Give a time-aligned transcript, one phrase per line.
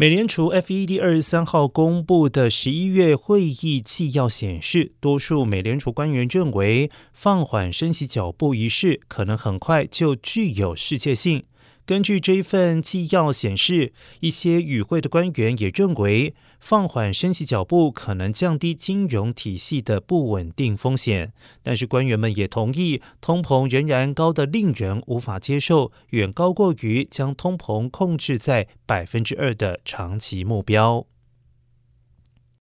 [0.00, 11.42] 美联储 FED 二十三号公布的十一月会议纪要显示，多数美联储官员认为，放缓升息脚步一事可能很快就具有世界性。
[11.88, 21.32] 根据这一份纪要显示，一些与会的官员也认为，放缓升息脚步可能降低金融体系的不稳定风险。
[21.62, 31.06] 但是，官员们也同意，通膨仍然高得令人无法接受，远高过于将通膨控制在百分之二的长期目标。